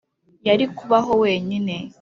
[0.47, 1.75] yari kubaho wenyine.